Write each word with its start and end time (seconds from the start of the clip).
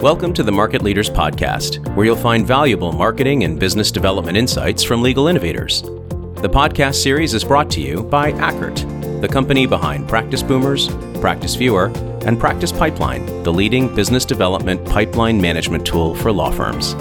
Welcome 0.00 0.32
to 0.34 0.44
the 0.44 0.52
Market 0.52 0.82
Leaders 0.82 1.10
Podcast, 1.10 1.84
where 1.96 2.06
you'll 2.06 2.14
find 2.14 2.46
valuable 2.46 2.92
marketing 2.92 3.42
and 3.42 3.58
business 3.58 3.90
development 3.90 4.38
insights 4.38 4.84
from 4.84 5.02
legal 5.02 5.26
innovators. 5.26 5.82
The 5.82 6.48
podcast 6.48 7.02
series 7.02 7.34
is 7.34 7.42
brought 7.42 7.68
to 7.72 7.80
you 7.80 8.04
by 8.04 8.30
Ackert, 8.34 9.20
the 9.20 9.26
company 9.26 9.66
behind 9.66 10.08
Practice 10.08 10.40
Boomers, 10.40 10.86
Practice 11.20 11.56
Viewer, 11.56 11.86
and 12.24 12.38
Practice 12.38 12.70
Pipeline, 12.70 13.26
the 13.42 13.52
leading 13.52 13.92
business 13.92 14.24
development 14.24 14.86
pipeline 14.86 15.40
management 15.40 15.84
tool 15.84 16.14
for 16.14 16.30
law 16.30 16.52
firms. 16.52 16.94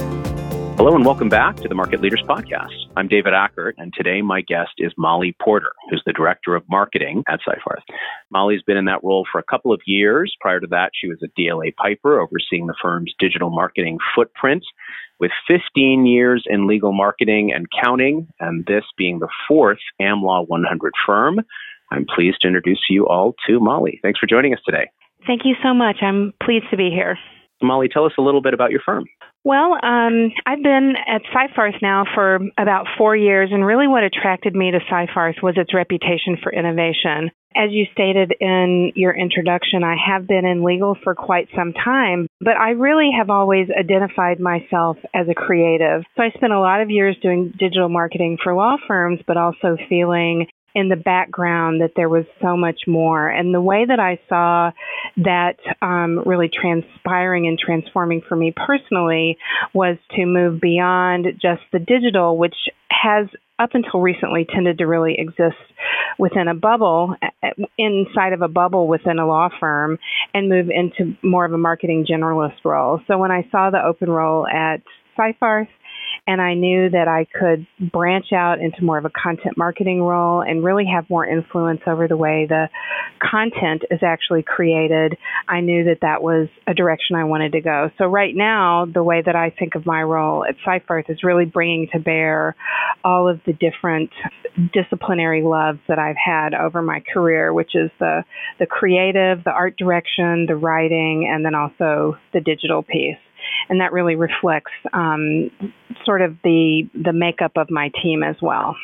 Hello 0.77 0.95
and 0.95 1.03
welcome 1.03 1.27
back 1.27 1.55
to 1.55 1.67
the 1.67 1.73
Market 1.73 2.01
Leaders 2.01 2.21
Podcast. 2.21 2.69
I'm 2.95 3.07
David 3.07 3.33
Ackert, 3.33 3.73
and 3.79 3.91
today 3.95 4.21
my 4.21 4.41
guest 4.41 4.73
is 4.77 4.93
Molly 4.95 5.35
Porter, 5.41 5.71
who's 5.89 6.03
the 6.05 6.13
Director 6.13 6.55
of 6.55 6.63
Marketing 6.69 7.23
at 7.27 7.39
Seyfarth. 7.39 7.81
Molly's 8.29 8.61
been 8.61 8.77
in 8.77 8.85
that 8.85 9.03
role 9.03 9.25
for 9.31 9.39
a 9.39 9.43
couple 9.43 9.73
of 9.73 9.81
years. 9.87 10.35
Prior 10.39 10.59
to 10.59 10.67
that, 10.67 10.91
she 10.93 11.07
was 11.07 11.17
at 11.23 11.31
DLA 11.35 11.75
Piper, 11.75 12.21
overseeing 12.21 12.67
the 12.67 12.75
firm's 12.79 13.11
digital 13.17 13.49
marketing 13.49 13.97
footprint, 14.15 14.63
with 15.19 15.31
15 15.47 16.05
years 16.05 16.43
in 16.45 16.67
legal 16.67 16.93
marketing 16.93 17.51
and 17.55 17.65
counting, 17.83 18.27
and 18.39 18.63
this 18.67 18.83
being 18.99 19.17
the 19.17 19.29
fourth 19.47 19.79
AmLaw 19.99 20.47
100 20.47 20.93
firm. 21.07 21.39
I'm 21.91 22.05
pleased 22.05 22.41
to 22.41 22.47
introduce 22.47 22.85
you 22.87 23.07
all 23.07 23.33
to 23.47 23.59
Molly. 23.59 23.99
Thanks 24.03 24.19
for 24.19 24.27
joining 24.27 24.53
us 24.53 24.59
today. 24.63 24.91
Thank 25.25 25.41
you 25.43 25.55
so 25.63 25.73
much. 25.73 26.03
I'm 26.03 26.33
pleased 26.43 26.65
to 26.69 26.77
be 26.77 26.91
here. 26.91 27.17
Molly, 27.61 27.87
tell 27.87 28.05
us 28.05 28.13
a 28.17 28.21
little 28.21 28.41
bit 28.41 28.53
about 28.53 28.71
your 28.71 28.81
firm. 28.85 29.05
Well, 29.43 29.77
um, 29.81 30.33
I've 30.45 30.61
been 30.61 30.95
at 31.07 31.21
Seyfarth 31.33 31.81
now 31.81 32.03
for 32.13 32.39
about 32.57 32.85
four 32.97 33.15
years, 33.15 33.49
and 33.53 33.65
really 33.65 33.87
what 33.87 34.03
attracted 34.03 34.53
me 34.53 34.71
to 34.71 34.79
Seyfarth 34.91 35.41
was 35.41 35.55
its 35.57 35.73
reputation 35.73 36.37
for 36.43 36.51
innovation. 36.51 37.31
As 37.55 37.71
you 37.71 37.85
stated 37.93 38.33
in 38.39 38.91
your 38.95 39.15
introduction, 39.15 39.83
I 39.83 39.95
have 40.05 40.27
been 40.27 40.45
in 40.45 40.63
legal 40.63 40.97
for 41.01 41.15
quite 41.15 41.47
some 41.55 41.73
time, 41.73 42.27
but 42.41 42.57
I 42.57 42.71
really 42.71 43.09
have 43.17 43.29
always 43.29 43.67
identified 43.71 44.39
myself 44.39 44.97
as 45.15 45.27
a 45.29 45.33
creative. 45.33 46.03
So 46.17 46.23
I 46.23 46.29
spent 46.35 46.51
a 46.51 46.59
lot 46.59 46.81
of 46.81 46.91
years 46.91 47.15
doing 47.23 47.53
digital 47.57 47.89
marketing 47.89 48.37
for 48.43 48.53
law 48.53 48.75
firms, 48.85 49.21
but 49.25 49.37
also 49.37 49.77
feeling 49.87 50.47
in 50.75 50.89
the 50.89 50.95
background 50.95 51.81
that 51.81 51.93
there 51.95 52.09
was 52.09 52.25
so 52.39 52.55
much 52.55 52.81
more. 52.85 53.27
And 53.27 53.51
the 53.51 53.61
way 53.61 53.85
that 53.87 53.99
I 53.99 54.19
saw 54.29 54.71
that 55.17 55.57
um, 55.81 56.23
really 56.25 56.49
transpiring 56.49 57.47
and 57.47 57.57
transforming 57.57 58.21
for 58.27 58.35
me 58.35 58.53
personally 58.55 59.37
was 59.73 59.97
to 60.15 60.25
move 60.25 60.61
beyond 60.61 61.25
just 61.41 61.61
the 61.73 61.79
digital, 61.79 62.37
which 62.37 62.55
has 62.89 63.27
up 63.59 63.71
until 63.73 64.01
recently 64.01 64.45
tended 64.53 64.77
to 64.77 64.85
really 64.85 65.15
exist 65.17 65.57
within 66.19 66.47
a 66.47 66.53
bubble, 66.53 67.15
inside 67.77 68.33
of 68.33 68.41
a 68.41 68.47
bubble 68.47 68.87
within 68.87 69.17
a 69.17 69.27
law 69.27 69.49
firm, 69.59 69.97
and 70.33 70.49
move 70.49 70.67
into 70.69 71.15
more 71.23 71.45
of 71.45 71.53
a 71.53 71.57
marketing 71.57 72.05
generalist 72.09 72.63
role. 72.63 73.01
So 73.07 73.17
when 73.17 73.31
I 73.31 73.47
saw 73.51 73.69
the 73.69 73.83
open 73.83 74.09
role 74.09 74.47
at 74.47 74.81
Seyfarth, 75.17 75.67
and 76.27 76.41
I 76.41 76.55
knew 76.55 76.89
that 76.89 77.07
I 77.07 77.25
could 77.25 77.65
branch 77.91 78.33
out 78.33 78.59
into 78.59 78.83
more 78.83 78.97
of 78.97 79.05
a 79.05 79.09
content 79.09 79.57
marketing 79.57 80.01
role 80.01 80.41
and 80.41 80.63
really 80.63 80.85
have 80.93 81.09
more 81.09 81.25
influence 81.25 81.79
over 81.87 82.09
the 82.09 82.17
way 82.17 82.45
the 82.47 82.67
content 83.21 83.83
is 83.89 83.99
actually 84.03 84.43
created. 84.43 85.17
I 85.47 85.61
knew 85.61 85.85
that 85.85 85.99
that 86.01 86.21
was 86.21 86.49
a 86.67 86.73
direction 86.73 87.15
I 87.15 87.23
wanted 87.23 87.53
to 87.53 87.61
go. 87.61 87.89
So 87.97 88.05
right 88.05 88.35
now, 88.35 88.85
the 88.85 89.03
way 89.03 89.23
that 89.25 89.37
I 89.37 89.53
think 89.57 89.75
of 89.75 89.85
my 89.85 90.03
role 90.03 90.43
at 90.43 90.55
Seyfarth 90.67 91.09
is 91.09 91.23
really 91.23 91.45
bringing 91.45 91.87
to 91.93 91.99
bear 91.99 92.57
all 93.05 93.29
of 93.29 93.39
the 93.45 93.53
different 93.53 94.11
disciplinary 94.73 95.43
loves 95.43 95.79
that 95.87 95.97
I've 95.97 96.17
had 96.17 96.53
over 96.53 96.81
my 96.81 97.01
career, 97.13 97.53
which 97.53 97.71
is 97.73 97.89
the 97.99 98.23
the 98.59 98.65
creative, 98.65 99.43
the 99.45 99.51
art 99.51 99.77
direction, 99.77 100.45
the 100.47 100.57
writing, 100.57 101.29
and 101.31 101.45
then 101.45 101.55
also 101.55 102.17
the 102.33 102.41
digital 102.41 102.83
piece 102.83 103.17
and 103.69 103.81
that 103.81 103.91
really 103.91 104.15
reflects 104.15 104.71
um, 104.93 105.49
sort 106.05 106.21
of 106.21 106.35
the 106.43 106.89
the 106.93 107.13
makeup 107.13 107.53
of 107.55 107.69
my 107.69 107.91
team 108.01 108.23
as 108.23 108.35
well. 108.41 108.75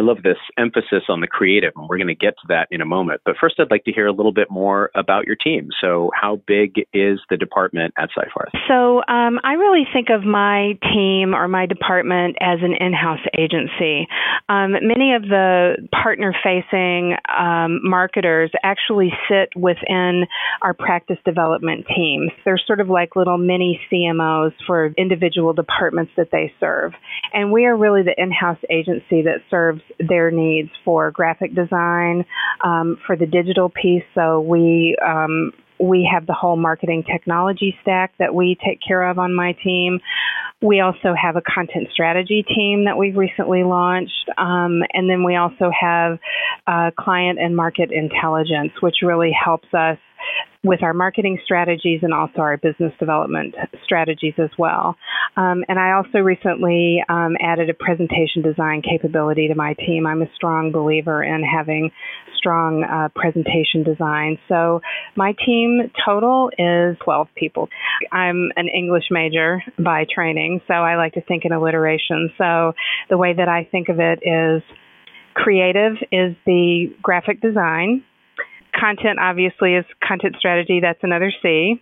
I 0.00 0.02
love 0.02 0.22
this 0.22 0.38
emphasis 0.56 1.04
on 1.10 1.20
the 1.20 1.26
creative, 1.26 1.74
and 1.76 1.86
we're 1.86 1.98
going 1.98 2.08
to 2.08 2.14
get 2.14 2.32
to 2.40 2.46
that 2.48 2.68
in 2.70 2.80
a 2.80 2.86
moment. 2.86 3.20
But 3.26 3.34
first, 3.38 3.56
I'd 3.58 3.70
like 3.70 3.84
to 3.84 3.92
hear 3.92 4.06
a 4.06 4.12
little 4.12 4.32
bit 4.32 4.50
more 4.50 4.90
about 4.94 5.26
your 5.26 5.36
team. 5.36 5.68
So, 5.78 6.10
how 6.18 6.40
big 6.46 6.72
is 6.94 7.20
the 7.28 7.36
department 7.36 7.92
at 7.98 8.08
Seyfarth? 8.16 8.48
So, 8.66 9.02
um, 9.12 9.38
I 9.44 9.54
really 9.58 9.84
think 9.92 10.08
of 10.08 10.24
my 10.24 10.78
team 10.94 11.34
or 11.34 11.48
my 11.48 11.66
department 11.66 12.38
as 12.40 12.60
an 12.62 12.72
in 12.80 12.94
house 12.94 13.20
agency. 13.36 14.08
Um, 14.48 14.72
many 14.80 15.12
of 15.12 15.20
the 15.20 15.76
partner 15.92 16.34
facing 16.42 17.16
um, 17.28 17.80
marketers 17.82 18.50
actually 18.62 19.12
sit 19.28 19.50
within 19.54 20.24
our 20.62 20.72
practice 20.72 21.18
development 21.26 21.84
teams. 21.94 22.30
They're 22.46 22.60
sort 22.66 22.80
of 22.80 22.88
like 22.88 23.16
little 23.16 23.36
mini 23.36 23.78
CMOs 23.92 24.52
for 24.66 24.94
individual 24.96 25.52
departments 25.52 26.12
that 26.16 26.30
they 26.32 26.54
serve. 26.58 26.92
And 27.34 27.52
we 27.52 27.66
are 27.66 27.76
really 27.76 28.02
the 28.02 28.14
in 28.16 28.32
house 28.32 28.58
agency 28.70 29.22
that 29.22 29.42
serves 29.50 29.82
their 29.98 30.30
needs 30.30 30.70
for 30.84 31.10
graphic 31.10 31.54
design, 31.54 32.24
um, 32.64 32.98
for 33.06 33.16
the 33.16 33.26
digital 33.26 33.68
piece. 33.68 34.04
So 34.14 34.40
we 34.40 34.96
um, 35.04 35.52
we 35.80 36.08
have 36.12 36.26
the 36.26 36.34
whole 36.34 36.56
marketing 36.56 37.04
technology 37.10 37.74
stack 37.82 38.12
that 38.18 38.34
we 38.34 38.56
take 38.64 38.80
care 38.86 39.08
of 39.08 39.18
on 39.18 39.34
my 39.34 39.56
team. 39.64 40.00
We 40.60 40.80
also 40.80 41.14
have 41.20 41.36
a 41.36 41.42
content 41.42 41.88
strategy 41.92 42.44
team 42.54 42.84
that 42.84 42.98
we've 42.98 43.16
recently 43.16 43.64
launched. 43.64 44.28
Um, 44.36 44.82
and 44.92 45.08
then 45.08 45.24
we 45.24 45.36
also 45.36 45.70
have 45.78 46.18
uh, 46.66 46.90
client 46.98 47.38
and 47.40 47.56
market 47.56 47.90
intelligence, 47.90 48.72
which 48.82 48.96
really 49.02 49.32
helps 49.32 49.68
us 49.72 49.96
with 50.62 50.82
our 50.82 50.92
marketing 50.92 51.38
strategies 51.44 52.00
and 52.02 52.12
also 52.12 52.40
our 52.40 52.58
business 52.58 52.92
development 52.98 53.54
strategies 53.84 54.34
as 54.36 54.50
well. 54.58 54.96
Um, 55.40 55.64
and 55.68 55.78
I 55.78 55.92
also 55.92 56.18
recently 56.18 57.02
um, 57.08 57.34
added 57.40 57.70
a 57.70 57.74
presentation 57.74 58.42
design 58.42 58.82
capability 58.82 59.48
to 59.48 59.54
my 59.54 59.72
team. 59.74 60.06
I'm 60.06 60.20
a 60.20 60.30
strong 60.34 60.70
believer 60.70 61.22
in 61.24 61.42
having 61.42 61.90
strong 62.36 62.84
uh, 62.84 63.08
presentation 63.14 63.82
design. 63.82 64.38
So 64.48 64.80
my 65.16 65.34
team 65.46 65.90
total 66.04 66.50
is 66.58 66.96
12 67.04 67.28
people. 67.34 67.68
I'm 68.12 68.50
an 68.56 68.68
English 68.68 69.04
major 69.10 69.62
by 69.78 70.04
training, 70.14 70.60
so 70.68 70.74
I 70.74 70.96
like 70.96 71.14
to 71.14 71.22
think 71.22 71.44
in 71.46 71.52
alliteration. 71.52 72.30
So 72.36 72.72
the 73.08 73.16
way 73.16 73.32
that 73.32 73.48
I 73.48 73.66
think 73.70 73.88
of 73.88 73.98
it 73.98 74.20
is 74.22 74.62
creative 75.34 75.92
is 76.12 76.36
the 76.44 76.94
graphic 77.02 77.40
design 77.40 78.04
Content 78.78 79.18
obviously 79.20 79.74
is 79.74 79.84
content 80.06 80.36
strategy. 80.38 80.80
That's 80.80 80.98
another 81.02 81.32
C. 81.42 81.80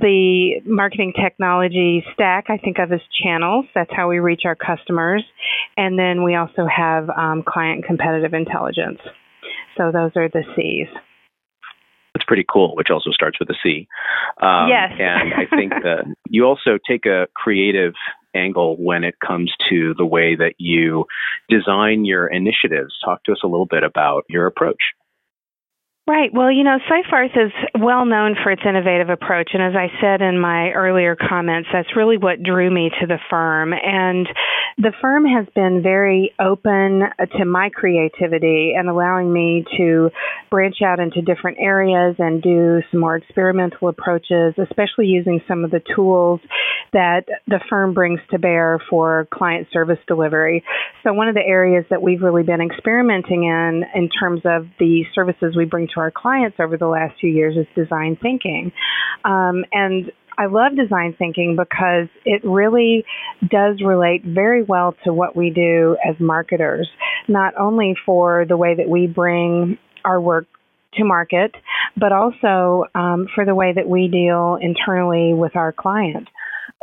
The 0.00 0.60
marketing 0.64 1.12
technology 1.20 2.04
stack 2.14 2.46
I 2.48 2.58
think 2.58 2.78
of 2.78 2.92
as 2.92 3.00
channels. 3.22 3.66
That's 3.74 3.90
how 3.94 4.08
we 4.08 4.18
reach 4.18 4.42
our 4.44 4.56
customers. 4.56 5.24
And 5.76 5.98
then 5.98 6.22
we 6.24 6.34
also 6.34 6.66
have 6.66 7.08
um, 7.10 7.42
client 7.46 7.84
competitive 7.84 8.34
intelligence. 8.34 9.00
So 9.76 9.90
those 9.92 10.12
are 10.16 10.28
the 10.28 10.42
C's. 10.56 10.88
That's 12.14 12.24
pretty 12.26 12.44
cool, 12.50 12.74
which 12.76 12.88
also 12.90 13.10
starts 13.10 13.38
with 13.40 13.48
a 13.48 13.54
C. 13.62 13.88
Um, 14.40 14.68
yes. 14.68 14.92
and 14.98 15.34
I 15.34 15.46
think 15.56 15.72
that 15.82 16.04
you 16.28 16.44
also 16.44 16.78
take 16.86 17.06
a 17.06 17.26
creative 17.34 17.94
angle 18.34 18.76
when 18.78 19.04
it 19.04 19.14
comes 19.24 19.52
to 19.70 19.94
the 19.96 20.06
way 20.06 20.36
that 20.36 20.54
you 20.58 21.06
design 21.48 22.04
your 22.04 22.26
initiatives. 22.26 22.94
Talk 23.04 23.24
to 23.24 23.32
us 23.32 23.40
a 23.44 23.46
little 23.46 23.66
bit 23.66 23.82
about 23.82 24.24
your 24.28 24.46
approach. 24.46 24.80
Right. 26.04 26.34
Well, 26.34 26.50
you 26.50 26.64
know, 26.64 26.78
Seyfarth 26.90 27.36
is 27.46 27.52
well 27.80 28.04
known 28.04 28.34
for 28.42 28.50
its 28.50 28.62
innovative 28.68 29.08
approach. 29.08 29.50
And 29.54 29.62
as 29.62 29.74
I 29.76 29.86
said 30.00 30.20
in 30.20 30.36
my 30.36 30.70
earlier 30.70 31.14
comments, 31.14 31.68
that's 31.72 31.94
really 31.94 32.18
what 32.18 32.42
drew 32.42 32.68
me 32.74 32.90
to 33.00 33.06
the 33.06 33.18
firm. 33.30 33.72
And 33.72 34.26
the 34.78 34.92
firm 35.00 35.24
has 35.26 35.46
been 35.54 35.80
very 35.80 36.34
open 36.40 37.02
to 37.38 37.44
my 37.44 37.70
creativity 37.72 38.74
and 38.76 38.88
allowing 38.88 39.32
me 39.32 39.64
to 39.76 40.10
branch 40.50 40.76
out 40.84 40.98
into 40.98 41.22
different 41.22 41.58
areas 41.60 42.16
and 42.18 42.42
do 42.42 42.80
some 42.90 42.98
more 42.98 43.14
experimental 43.14 43.88
approaches, 43.88 44.54
especially 44.58 45.06
using 45.06 45.40
some 45.46 45.64
of 45.64 45.70
the 45.70 45.82
tools 45.94 46.40
that 46.92 47.26
the 47.46 47.60
firm 47.70 47.94
brings 47.94 48.20
to 48.30 48.38
bear 48.38 48.80
for 48.90 49.28
client 49.32 49.68
service 49.72 49.98
delivery. 50.08 50.64
So, 51.04 51.12
one 51.12 51.28
of 51.28 51.34
the 51.34 51.46
areas 51.46 51.84
that 51.90 52.02
we've 52.02 52.22
really 52.22 52.42
been 52.42 52.60
experimenting 52.60 53.44
in, 53.44 53.84
in 53.94 54.08
terms 54.08 54.40
of 54.44 54.66
the 54.78 55.04
services 55.14 55.54
we 55.56 55.64
bring 55.64 55.88
to 55.94 56.00
our 56.00 56.10
clients 56.10 56.56
over 56.60 56.76
the 56.76 56.86
last 56.86 57.14
few 57.20 57.30
years 57.30 57.56
is 57.56 57.66
design 57.74 58.16
thinking. 58.20 58.72
Um, 59.24 59.64
and 59.72 60.10
I 60.38 60.46
love 60.46 60.76
design 60.76 61.14
thinking 61.18 61.56
because 61.56 62.08
it 62.24 62.42
really 62.44 63.04
does 63.48 63.80
relate 63.84 64.24
very 64.24 64.62
well 64.62 64.94
to 65.04 65.12
what 65.12 65.36
we 65.36 65.50
do 65.50 65.96
as 66.08 66.16
marketers, 66.18 66.88
not 67.28 67.54
only 67.58 67.94
for 68.06 68.44
the 68.48 68.56
way 68.56 68.74
that 68.74 68.88
we 68.88 69.06
bring 69.06 69.78
our 70.04 70.20
work 70.20 70.46
to 70.94 71.04
market, 71.04 71.54
but 71.96 72.12
also 72.12 72.84
um, 72.94 73.26
for 73.34 73.44
the 73.44 73.54
way 73.54 73.72
that 73.74 73.88
we 73.88 74.08
deal 74.08 74.58
internally 74.60 75.32
with 75.34 75.56
our 75.56 75.72
client. 75.72 76.28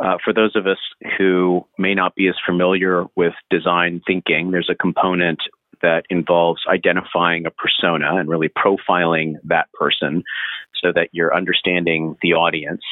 Uh, 0.02 0.16
for 0.24 0.32
those 0.32 0.56
of 0.56 0.66
us 0.66 0.78
who 1.18 1.66
may 1.78 1.94
not 1.94 2.14
be 2.14 2.28
as 2.28 2.34
familiar 2.46 3.04
with 3.16 3.34
design 3.50 4.00
thinking, 4.06 4.50
there's 4.50 4.70
a 4.70 4.74
component 4.74 5.38
that 5.82 6.04
involves 6.10 6.62
identifying 6.68 7.46
a 7.46 7.50
persona 7.50 8.16
and 8.16 8.28
really 8.28 8.48
profiling 8.48 9.34
that 9.44 9.72
person 9.72 10.22
so 10.82 10.92
that 10.94 11.08
you're 11.12 11.34
understanding 11.34 12.16
the 12.22 12.34
audience. 12.34 12.82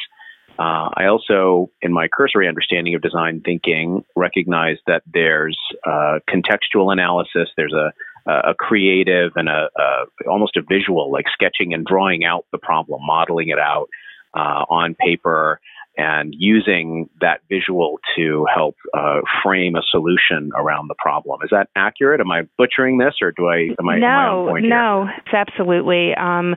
Uh, 0.57 0.89
I 0.93 1.05
also, 1.05 1.71
in 1.81 1.93
my 1.93 2.07
cursory 2.07 2.47
understanding 2.47 2.93
of 2.93 3.01
design 3.01 3.41
thinking, 3.45 4.03
recognize 4.15 4.77
that 4.87 5.03
there's 5.11 5.57
uh, 5.87 6.19
contextual 6.29 6.91
analysis, 6.91 7.49
there's 7.55 7.73
a 7.73 7.93
a 8.29 8.53
creative 8.53 9.31
and 9.35 9.49
a, 9.49 9.69
a, 9.75 10.29
almost 10.29 10.55
a 10.57 10.61
visual, 10.61 11.11
like 11.11 11.25
sketching 11.33 11.73
and 11.73 11.85
drawing 11.85 12.23
out 12.25 12.45
the 12.51 12.57
problem, 12.57 13.01
modeling 13.03 13.49
it 13.49 13.59
out 13.59 13.89
uh, 14.35 14.65
on 14.69 14.95
paper, 14.95 15.59
and 15.99 16.33
using 16.37 17.09
that 17.19 17.41
visual 17.49 17.99
to 18.15 18.45
help 18.53 18.77
uh, 18.97 19.19
frame 19.43 19.75
a 19.75 19.81
solution 19.91 20.49
around 20.55 20.87
the 20.87 20.95
problem. 20.97 21.41
Is 21.43 21.49
that 21.51 21.67
accurate? 21.75 22.21
Am 22.21 22.31
I 22.31 22.43
butchering 22.57 22.97
this, 22.97 23.15
or 23.21 23.33
do 23.35 23.47
I 23.47 23.75
am 23.77 23.89
I 23.89 23.99
no, 23.99 24.47
am 24.49 24.55
I 24.55 24.59
no, 24.61 25.09
it's 25.17 25.33
absolutely. 25.33 26.15
Um, 26.15 26.55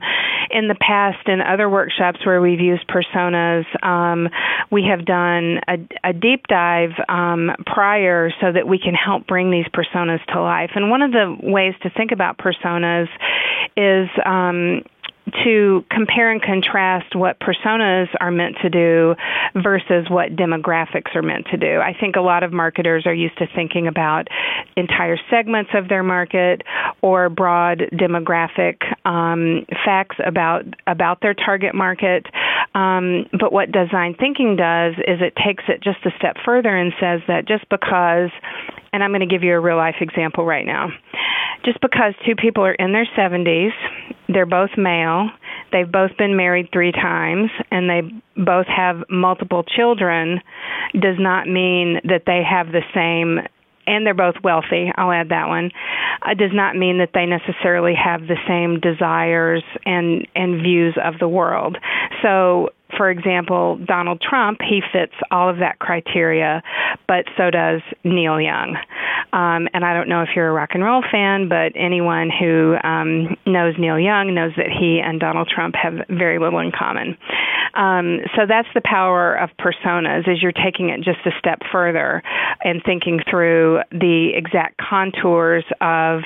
in 0.49 0.69
the 0.69 0.75
past, 0.79 1.27
in 1.27 1.41
other 1.41 1.69
workshops 1.69 2.25
where 2.25 2.39
we've 2.39 2.61
used 2.61 2.87
personas, 2.87 3.65
um, 3.85 4.29
we 4.71 4.85
have 4.89 5.05
done 5.05 5.59
a, 5.67 6.09
a 6.09 6.13
deep 6.13 6.47
dive 6.47 6.91
um, 7.09 7.51
prior 7.65 8.31
so 8.39 8.51
that 8.51 8.65
we 8.65 8.79
can 8.79 8.93
help 8.93 9.27
bring 9.27 9.51
these 9.51 9.65
personas 9.73 10.23
to 10.31 10.41
life. 10.41 10.71
And 10.75 10.89
one 10.89 11.01
of 11.01 11.11
the 11.11 11.35
ways 11.41 11.73
to 11.83 11.89
think 11.89 12.11
about 12.11 12.37
personas 12.37 13.07
is 13.75 14.07
um, 14.25 14.83
to 15.43 15.85
compare 15.89 16.31
and 16.31 16.41
contrast 16.41 17.15
what 17.15 17.39
personas 17.39 18.07
are 18.19 18.31
meant 18.31 18.57
to 18.61 18.69
do 18.69 19.15
versus 19.55 20.05
what 20.09 20.35
demographics 20.35 21.15
are 21.15 21.21
meant 21.21 21.47
to 21.51 21.57
do. 21.57 21.79
I 21.79 21.93
think 21.97 22.15
a 22.15 22.21
lot 22.21 22.43
of 22.43 22.51
marketers 22.51 23.05
are 23.05 23.13
used 23.13 23.37
to 23.37 23.47
thinking 23.55 23.87
about 23.87 24.27
entire 24.75 25.17
segments 25.29 25.71
of 25.73 25.87
their 25.87 26.03
market 26.03 26.63
or 27.01 27.29
broad 27.29 27.89
demographic 27.93 28.77
um, 29.05 29.65
facts 29.85 30.17
about 30.25 30.65
about 30.87 31.21
their 31.21 31.33
target 31.33 31.73
market. 31.73 32.25
Um, 32.75 33.27
but 33.39 33.53
what 33.53 33.71
design 33.71 34.15
thinking 34.19 34.55
does 34.55 34.93
is 34.97 35.21
it 35.21 35.33
takes 35.35 35.63
it 35.67 35.83
just 35.83 35.99
a 36.05 36.11
step 36.17 36.37
further 36.43 36.75
and 36.75 36.91
says 36.99 37.21
that 37.27 37.47
just 37.47 37.69
because 37.69 38.31
and 38.93 39.03
I'm 39.03 39.09
going 39.09 39.21
to 39.21 39.27
give 39.27 39.43
you 39.43 39.53
a 39.53 39.59
real 39.59 39.75
life 39.75 39.95
example 40.01 40.45
right 40.45 40.65
now. 40.65 40.89
Just 41.65 41.81
because 41.81 42.13
two 42.25 42.35
people 42.35 42.63
are 42.63 42.73
in 42.73 42.93
their 42.93 43.07
70s, 43.17 43.71
they're 44.29 44.45
both 44.45 44.69
male, 44.77 45.29
they've 45.71 45.91
both 45.91 46.11
been 46.17 46.37
married 46.37 46.69
three 46.71 46.91
times, 46.91 47.49
and 47.71 47.89
they 47.89 48.01
both 48.41 48.67
have 48.67 49.03
multiple 49.09 49.63
children, 49.63 50.41
does 50.93 51.17
not 51.17 51.47
mean 51.47 51.99
that 52.03 52.23
they 52.27 52.41
have 52.47 52.67
the 52.67 52.83
same 52.93 53.39
and 53.85 54.05
they're 54.05 54.13
both 54.13 54.35
wealthy, 54.43 54.91
I'll 54.95 55.11
add 55.11 55.29
that 55.29 55.47
one, 55.47 55.71
uh, 56.21 56.33
does 56.35 56.51
not 56.53 56.75
mean 56.75 56.99
that 56.99 57.09
they 57.13 57.25
necessarily 57.25 57.93
have 57.95 58.21
the 58.21 58.37
same 58.47 58.79
desires 58.79 59.63
and 59.85 60.25
and 60.35 60.61
views 60.61 60.95
of 61.03 61.19
the 61.19 61.27
world. 61.27 61.77
So 62.23 62.69
for 62.97 63.09
example, 63.09 63.77
Donald 63.85 64.21
Trump, 64.21 64.59
he 64.61 64.81
fits 64.91 65.13
all 65.31 65.49
of 65.49 65.57
that 65.57 65.79
criteria, 65.79 66.61
but 67.07 67.25
so 67.37 67.49
does 67.49 67.81
Neil 68.03 68.39
Young. 68.39 68.77
Um, 69.33 69.67
and 69.73 69.83
I 69.83 69.93
don't 69.93 70.09
know 70.09 70.21
if 70.21 70.29
you're 70.35 70.49
a 70.49 70.51
rock 70.51 70.69
and 70.73 70.83
roll 70.83 71.03
fan, 71.11 71.49
but 71.49 71.73
anyone 71.75 72.29
who 72.29 72.75
um, 72.83 73.35
knows 73.45 73.73
Neil 73.79 73.99
Young 73.99 74.35
knows 74.35 74.51
that 74.57 74.69
he 74.69 75.01
and 75.03 75.19
Donald 75.19 75.49
Trump 75.53 75.75
have 75.75 76.05
very 76.09 76.39
little 76.39 76.59
in 76.59 76.71
common. 76.71 77.17
Um, 77.73 78.19
so 78.35 78.43
that's 78.47 78.67
the 78.75 78.81
power 78.85 79.33
of 79.33 79.49
personas, 79.57 80.29
is 80.31 80.41
you're 80.41 80.51
taking 80.51 80.89
it 80.89 80.97
just 80.97 81.25
a 81.25 81.31
step 81.39 81.59
further 81.71 82.21
and 82.63 82.81
thinking 82.85 83.19
through 83.27 83.79
the 83.91 84.31
exact 84.35 84.77
contours 84.77 85.63
of 85.81 86.21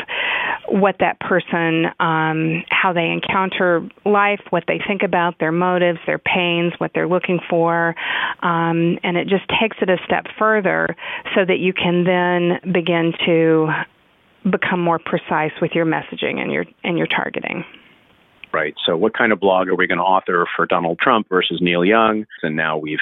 what 0.68 0.98
that 1.00 1.18
person, 1.22 1.86
um, 2.02 2.64
how 2.70 2.92
they 2.92 3.10
encounter 3.10 3.88
life, 4.06 4.42
what 4.50 4.66
they 4.68 4.82
think 4.86 5.04
about, 5.04 5.40
their 5.40 5.54
motives, 5.54 6.00
their 6.06 6.18
what 6.78 6.92
they're 6.94 7.08
looking 7.08 7.40
for, 7.50 7.96
um, 8.42 8.98
and 9.04 9.18
it 9.18 9.28
just 9.28 9.46
takes 9.62 9.78
it 9.82 9.90
a 9.90 9.98
step 10.06 10.26
further 10.38 10.96
so 11.36 11.46
that 11.46 11.60
you 11.60 11.74
can 11.74 12.04
then 12.04 12.74
begin 12.74 13.14
to 13.26 13.70
become 14.50 14.80
more 14.82 15.00
precise 15.00 15.52
with 15.62 15.72
your 15.74 15.86
messaging 15.86 16.38
and 16.40 16.52
your 16.52 16.66
and 16.84 16.98
your 16.98 17.08
targeting 17.08 17.64
right? 18.58 18.74
So, 18.88 18.98
what 18.98 19.16
kind 19.16 19.32
of 19.32 19.40
blog 19.40 19.68
are 19.68 19.76
we 19.76 19.86
going 19.86 20.00
to 20.00 20.04
author 20.04 20.48
for 20.56 20.66
Donald 20.66 20.98
Trump 21.00 21.30
versus 21.30 21.60
Neil 21.62 21.86
Young? 21.86 22.26
And 22.42 22.56
now 22.56 22.80
we've 22.80 22.98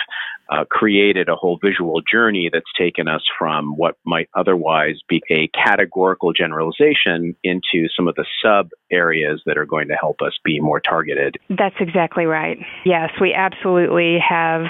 uh, 0.50 0.66
created 0.70 1.30
a 1.30 1.36
whole 1.36 1.58
visual 1.64 2.02
journey 2.02 2.50
that's 2.52 2.66
taken 2.78 3.08
us 3.08 3.22
from 3.40 3.78
what 3.78 3.96
might 4.06 4.30
otherwise 4.36 5.00
be 5.08 5.22
a 5.32 5.48
categorical 5.48 6.34
generalization 6.34 7.36
into 7.44 7.88
some 7.96 8.08
of 8.08 8.16
the 8.16 8.26
sub 8.44 8.70
areas 8.92 9.42
that 9.46 9.58
are 9.58 9.66
going 9.66 9.88
to 9.88 9.96
help 9.96 10.18
us 10.22 10.34
be 10.44 10.60
more 10.60 10.82
targeted. 10.82 11.38
That's 11.50 11.76
exactly 11.80 12.26
right. 12.26 12.58
Yes, 12.86 13.12
we 13.22 13.34
absolutely 13.34 14.18
have 14.28 14.66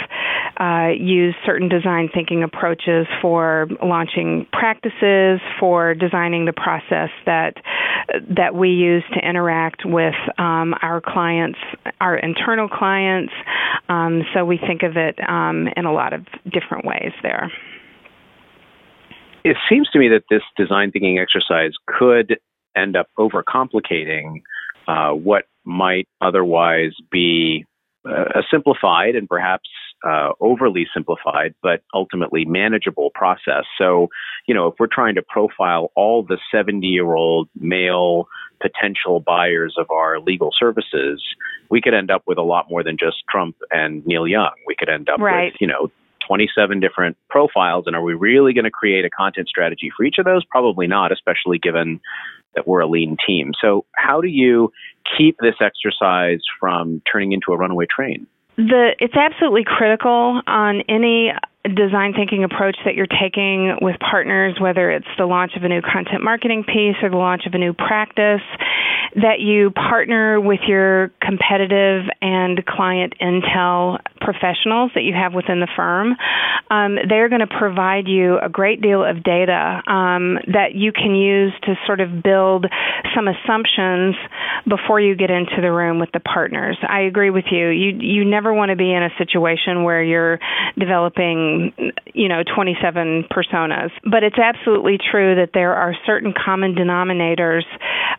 uh, 0.59 0.89
used 0.97 1.37
certain 1.45 1.67
design 1.67 2.09
thinking 2.13 2.43
approaches 2.43 3.07
for 3.21 3.67
launching 3.83 4.47
practices, 4.53 5.41
for 5.59 5.95
designing 5.95 6.45
the 6.45 6.53
process 6.53 7.09
that 7.25 7.55
that 8.29 8.53
we 8.53 8.69
use 8.69 9.03
to 9.13 9.27
interact 9.27 9.81
with 9.83 10.13
um, 10.37 10.74
our 10.81 11.01
clients, 11.01 11.59
our 12.01 12.17
internal 12.17 12.67
clients. 12.67 13.33
Um, 13.89 14.23
so 14.33 14.45
we 14.45 14.57
think 14.57 14.83
of 14.83 14.97
it 14.97 15.17
um, 15.27 15.67
in 15.75 15.85
a 15.85 15.93
lot 15.93 16.13
of 16.13 16.25
different 16.51 16.85
ways 16.85 17.11
there. 17.21 17.51
It 19.43 19.57
seems 19.69 19.89
to 19.91 19.99
me 19.99 20.09
that 20.09 20.23
this 20.29 20.41
design 20.57 20.91
thinking 20.91 21.19
exercise 21.19 21.73
could 21.85 22.39
end 22.75 22.95
up 22.95 23.07
overcomplicating 23.17 24.41
uh, 24.87 25.11
what 25.11 25.45
might 25.63 26.07
otherwise 26.21 26.93
be 27.11 27.65
a 28.05 28.43
simplified 28.51 29.15
and 29.15 29.27
perhaps 29.27 29.67
uh, 30.03 30.29
overly 30.39 30.87
simplified, 30.93 31.55
but 31.61 31.81
ultimately 31.93 32.45
manageable 32.45 33.09
process. 33.13 33.63
So, 33.77 34.09
you 34.47 34.53
know, 34.53 34.67
if 34.67 34.75
we're 34.79 34.87
trying 34.87 35.15
to 35.15 35.21
profile 35.21 35.91
all 35.95 36.23
the 36.23 36.37
70 36.51 36.85
year 36.85 37.13
old 37.13 37.49
male 37.59 38.27
potential 38.61 39.19
buyers 39.19 39.75
of 39.77 39.89
our 39.91 40.19
legal 40.19 40.51
services, 40.57 41.23
we 41.69 41.81
could 41.81 41.93
end 41.93 42.11
up 42.11 42.23
with 42.27 42.37
a 42.37 42.43
lot 42.43 42.69
more 42.69 42.83
than 42.83 42.97
just 42.97 43.17
Trump 43.29 43.55
and 43.71 44.05
Neil 44.05 44.27
Young. 44.27 44.53
We 44.67 44.75
could 44.77 44.89
end 44.89 45.09
up 45.09 45.19
right. 45.19 45.51
with, 45.51 45.61
you 45.61 45.67
know, 45.67 45.91
27 46.27 46.79
different 46.79 47.17
profiles. 47.29 47.85
And 47.87 47.95
are 47.95 48.01
we 48.01 48.13
really 48.13 48.53
going 48.53 48.65
to 48.65 48.71
create 48.71 49.05
a 49.05 49.09
content 49.09 49.47
strategy 49.47 49.91
for 49.95 50.03
each 50.05 50.15
of 50.17 50.25
those? 50.25 50.43
Probably 50.45 50.87
not, 50.87 51.11
especially 51.11 51.59
given 51.59 51.99
that 52.55 52.67
we're 52.67 52.81
a 52.81 52.87
lean 52.87 53.17
team. 53.25 53.51
So, 53.61 53.85
how 53.95 54.21
do 54.21 54.27
you 54.27 54.71
keep 55.17 55.37
this 55.39 55.55
exercise 55.61 56.39
from 56.59 57.01
turning 57.11 57.31
into 57.31 57.51
a 57.51 57.57
runaway 57.57 57.85
train? 57.93 58.27
The 58.57 58.95
it's 58.99 59.15
absolutely 59.15 59.65
critical 59.65 60.41
on 60.47 60.81
any 60.87 61.33
design 61.73 62.13
thinking 62.13 62.43
approach 62.43 62.77
that 62.85 62.95
you're 62.95 63.07
taking 63.07 63.77
with 63.81 63.95
partners, 63.99 64.55
whether 64.59 64.91
it's 64.91 65.07
the 65.17 65.25
launch 65.25 65.53
of 65.55 65.63
a 65.63 65.69
new 65.69 65.81
content 65.81 66.23
marketing 66.23 66.63
piece 66.63 66.95
or 67.01 67.09
the 67.09 67.17
launch 67.17 67.43
of 67.45 67.53
a 67.53 67.57
new 67.57 67.73
practice, 67.73 68.41
that 69.15 69.39
you 69.39 69.71
partner 69.71 70.39
with 70.39 70.59
your 70.67 71.11
competitive 71.21 72.03
and 72.21 72.65
client 72.65 73.13
intel 73.21 73.99
professionals 74.19 74.91
that 74.95 75.03
you 75.03 75.13
have 75.13 75.33
within 75.33 75.59
the 75.59 75.67
firm. 75.75 76.15
Um, 76.69 76.97
they're 77.07 77.29
going 77.29 77.45
to 77.45 77.47
provide 77.59 78.07
you 78.07 78.37
a 78.39 78.49
great 78.49 78.81
deal 78.81 79.03
of 79.03 79.23
data 79.23 79.81
um, 79.87 80.39
that 80.51 80.73
you 80.73 80.91
can 80.91 81.15
use 81.15 81.53
to 81.63 81.75
sort 81.85 82.01
of 82.01 82.23
build 82.23 82.65
some 83.15 83.27
assumptions 83.27 84.15
before 84.67 84.99
you 84.99 85.15
get 85.15 85.29
into 85.29 85.61
the 85.61 85.71
room 85.71 85.99
with 85.99 86.09
the 86.11 86.19
partners. 86.19 86.77
I 86.87 87.01
agree 87.01 87.29
with 87.29 87.45
you. 87.51 87.69
You 87.69 87.97
you 87.99 88.25
never 88.25 88.53
want 88.53 88.69
to 88.69 88.75
be 88.75 88.91
in 88.91 89.03
a 89.03 89.09
situation 89.17 89.83
where 89.83 90.03
you're 90.03 90.39
developing, 90.77 91.54
you 92.13 92.29
know, 92.29 92.43
27 92.43 93.25
personas. 93.31 93.91
But 94.03 94.23
it's 94.23 94.37
absolutely 94.37 94.97
true 94.97 95.35
that 95.35 95.51
there 95.53 95.73
are 95.75 95.93
certain 96.05 96.33
common 96.33 96.75
denominators 96.75 97.63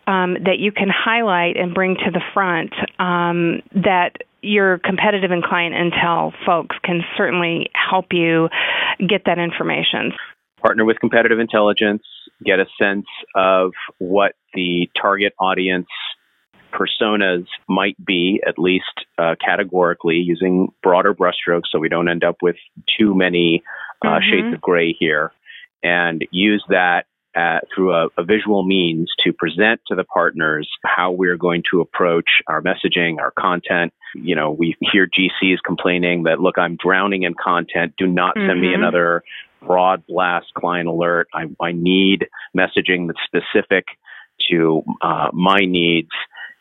um, 0.07 0.35
that 0.45 0.59
you 0.59 0.71
can 0.71 0.89
highlight 0.89 1.57
and 1.57 1.73
bring 1.73 1.95
to 1.95 2.11
the 2.11 2.21
front 2.33 2.73
um, 2.99 3.61
that 3.73 4.17
your 4.41 4.77
competitive 4.77 5.31
and 5.31 5.43
client 5.43 5.73
intel 5.73 6.31
folks 6.45 6.75
can 6.83 7.01
certainly 7.17 7.69
help 7.73 8.07
you 8.11 8.49
get 8.99 9.23
that 9.25 9.39
information. 9.39 10.13
Partner 10.61 10.85
with 10.85 10.99
competitive 10.99 11.39
intelligence, 11.39 12.03
get 12.43 12.59
a 12.59 12.65
sense 12.81 13.05
of 13.35 13.71
what 13.99 14.33
the 14.53 14.89
target 14.99 15.33
audience 15.39 15.87
personas 16.71 17.45
might 17.67 17.95
be, 18.03 18.41
at 18.47 18.57
least 18.57 18.85
uh, 19.17 19.35
categorically, 19.43 20.15
using 20.15 20.69
broader 20.83 21.13
brushstrokes 21.13 21.63
so 21.71 21.79
we 21.79 21.89
don't 21.89 22.09
end 22.09 22.23
up 22.23 22.37
with 22.41 22.55
too 22.97 23.15
many 23.15 23.63
uh, 24.03 24.07
mm-hmm. 24.07 24.29
shades 24.29 24.53
of 24.53 24.61
gray 24.61 24.95
here, 24.97 25.31
and 25.83 26.25
use 26.31 26.63
that 26.69 27.05
uh, 27.35 27.59
through 27.73 27.93
a, 27.93 28.07
a, 28.17 28.23
visual 28.23 28.63
means 28.63 29.11
to 29.23 29.31
present 29.31 29.79
to 29.87 29.93
the 29.93 30.03
partners 30.03 30.67
how 30.83 31.11
we're 31.11 31.37
going 31.37 31.61
to 31.69 31.81
approach 31.81 32.41
our 32.47 32.63
messaging, 32.63 33.19
our 33.19 33.31
content. 33.31 33.93
You 34.15 34.35
know, 34.35 34.49
we 34.49 34.75
hear 34.91 35.07
GCs 35.07 35.57
complaining 35.63 36.23
that, 36.23 36.39
look, 36.39 36.57
I'm 36.57 36.77
drowning 36.77 37.23
in 37.23 37.35
content. 37.35 37.93
Do 37.97 38.07
not 38.07 38.33
send 38.35 38.49
mm-hmm. 38.49 38.61
me 38.61 38.73
another 38.73 39.23
broad 39.61 40.03
blast 40.07 40.47
client 40.57 40.87
alert. 40.87 41.27
I, 41.31 41.43
I 41.63 41.73
need 41.73 42.25
messaging 42.57 43.07
that's 43.07 43.19
specific 43.25 43.85
to 44.49 44.81
uh, 45.01 45.29
my 45.31 45.59
needs 45.59 46.09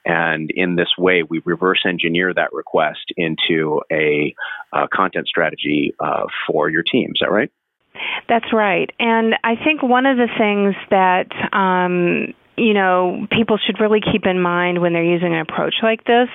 And 0.06 0.50
in 0.54 0.76
this 0.76 0.88
way, 0.96 1.24
we 1.28 1.42
reverse 1.44 1.82
engineer 1.84 2.32
that 2.32 2.52
request 2.52 3.12
into 3.16 3.82
a 3.92 4.34
uh, 4.72 4.86
content 4.94 5.26
strategy 5.26 5.92
uh, 5.98 6.26
for 6.46 6.70
your 6.70 6.84
team. 6.84 7.10
Is 7.12 7.18
that 7.20 7.30
right? 7.30 7.50
That's 8.28 8.52
right. 8.52 8.90
And 9.00 9.34
I 9.42 9.56
think 9.56 9.82
one 9.82 10.06
of 10.06 10.16
the 10.16 10.28
things 10.38 10.74
that 10.90 11.26
um, 11.52 12.34
you 12.56 12.74
know 12.74 13.26
people 13.30 13.58
should 13.58 13.80
really 13.80 14.00
keep 14.00 14.26
in 14.26 14.40
mind 14.40 14.80
when 14.80 14.92
they're 14.92 15.04
using 15.04 15.34
an 15.34 15.40
approach 15.40 15.74
like 15.82 16.04
this 16.04 16.28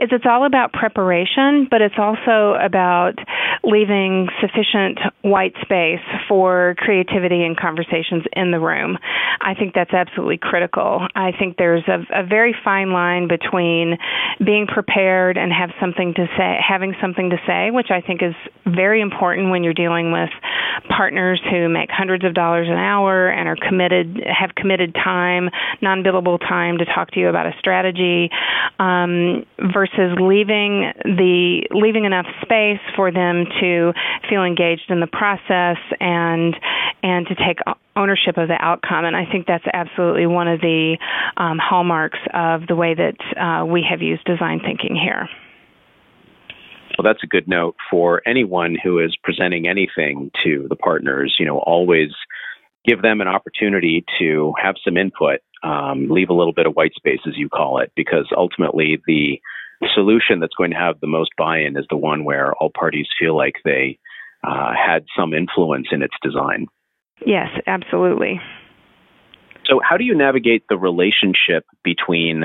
is 0.00 0.08
it's 0.12 0.24
all 0.26 0.46
about 0.46 0.72
preparation, 0.72 1.68
but 1.70 1.82
it's 1.82 1.98
also 1.98 2.56
about 2.58 3.14
leaving 3.62 4.28
sufficient 4.40 4.98
white 5.20 5.52
space 5.60 6.00
for 6.26 6.74
creativity 6.78 7.44
and 7.44 7.56
conversations 7.56 8.24
in 8.32 8.50
the 8.50 8.58
room. 8.58 8.96
I 9.40 9.54
think 9.54 9.74
that's 9.74 9.92
absolutely 9.92 10.38
critical. 10.38 11.06
I 11.14 11.32
think 11.38 11.58
there's 11.58 11.84
a, 11.86 12.22
a 12.22 12.26
very 12.26 12.54
fine 12.64 12.92
line 12.92 13.28
between 13.28 13.98
being 14.44 14.66
prepared 14.66 15.36
and 15.36 15.52
have 15.52 15.70
something 15.78 16.14
to 16.14 16.26
say, 16.36 16.56
having 16.66 16.94
something 17.00 17.30
to 17.30 17.36
say, 17.46 17.70
which 17.70 17.90
I 17.90 18.00
think 18.00 18.22
is 18.22 18.34
very 18.64 19.02
important 19.02 19.50
when 19.50 19.64
you're 19.64 19.74
dealing 19.74 20.12
with 20.12 20.30
partners 20.88 21.40
who 21.50 21.68
make 21.68 21.90
hundreds 21.90 22.24
of 22.24 22.32
dollars 22.32 22.68
an 22.68 22.78
hour 22.78 23.28
and 23.28 23.48
are 23.48 23.56
committed, 23.56 24.22
have 24.26 24.54
committed 24.54 24.94
time, 24.94 25.49
non-billable 25.80 26.38
time 26.40 26.78
to 26.78 26.84
talk 26.84 27.10
to 27.12 27.20
you 27.20 27.28
about 27.28 27.46
a 27.46 27.52
strategy, 27.58 28.30
um, 28.78 29.44
versus 29.58 30.16
leaving 30.20 30.92
the 31.04 31.66
leaving 31.70 32.04
enough 32.04 32.26
space 32.42 32.80
for 32.96 33.12
them 33.12 33.44
to 33.60 33.92
feel 34.28 34.44
engaged 34.44 34.90
in 34.90 35.00
the 35.00 35.06
process 35.06 35.78
and 36.00 36.54
and 37.02 37.26
to 37.26 37.34
take 37.34 37.58
ownership 37.96 38.36
of 38.36 38.48
the 38.48 38.56
outcome. 38.58 39.04
And 39.04 39.16
I 39.16 39.26
think 39.30 39.46
that's 39.46 39.64
absolutely 39.72 40.26
one 40.26 40.48
of 40.48 40.60
the 40.60 40.96
um, 41.36 41.58
hallmarks 41.58 42.18
of 42.32 42.66
the 42.66 42.76
way 42.76 42.94
that 42.94 43.16
uh, 43.36 43.64
we 43.64 43.84
have 43.88 44.02
used 44.02 44.24
design 44.24 44.60
thinking 44.60 44.96
here. 44.96 45.28
Well, 46.98 47.10
that's 47.10 47.24
a 47.24 47.26
good 47.26 47.48
note 47.48 47.76
for 47.90 48.20
anyone 48.26 48.76
who 48.82 48.98
is 48.98 49.16
presenting 49.22 49.66
anything 49.66 50.30
to 50.44 50.66
the 50.68 50.76
partners. 50.76 51.34
You 51.38 51.46
know, 51.46 51.58
always 51.58 52.10
give 52.86 53.02
them 53.02 53.20
an 53.20 53.28
opportunity 53.28 54.04
to 54.18 54.52
have 54.62 54.76
some 54.84 54.96
input, 54.96 55.40
um, 55.62 56.08
leave 56.08 56.30
a 56.30 56.34
little 56.34 56.52
bit 56.52 56.66
of 56.66 56.74
white 56.74 56.94
space, 56.94 57.20
as 57.26 57.36
you 57.36 57.48
call 57.48 57.80
it, 57.80 57.92
because 57.94 58.26
ultimately 58.36 59.00
the 59.06 59.38
solution 59.94 60.40
that's 60.40 60.54
going 60.56 60.70
to 60.70 60.76
have 60.76 61.00
the 61.00 61.06
most 61.06 61.30
buy-in 61.36 61.76
is 61.76 61.86
the 61.90 61.96
one 61.96 62.24
where 62.24 62.52
all 62.54 62.70
parties 62.70 63.06
feel 63.18 63.36
like 63.36 63.54
they 63.64 63.98
uh, 64.46 64.72
had 64.74 65.04
some 65.18 65.34
influence 65.34 65.88
in 65.92 66.02
its 66.02 66.14
design. 66.22 66.66
Yes, 67.24 67.48
absolutely. 67.66 68.40
So, 69.66 69.80
how 69.88 69.96
do 69.96 70.04
you 70.04 70.16
navigate 70.16 70.64
the 70.68 70.78
relationship 70.78 71.64
between 71.84 72.44